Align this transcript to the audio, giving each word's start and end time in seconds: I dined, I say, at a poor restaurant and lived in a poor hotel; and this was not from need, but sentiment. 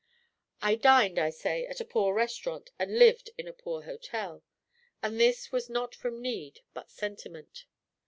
I 0.63 0.73
dined, 0.73 1.19
I 1.19 1.29
say, 1.29 1.67
at 1.67 1.79
a 1.79 1.85
poor 1.85 2.11
restaurant 2.15 2.71
and 2.79 2.97
lived 2.97 3.29
in 3.37 3.47
a 3.47 3.53
poor 3.53 3.83
hotel; 3.83 4.43
and 5.03 5.19
this 5.19 5.51
was 5.51 5.69
not 5.69 5.93
from 5.93 6.23
need, 6.23 6.61
but 6.73 6.89
sentiment. 6.89 7.67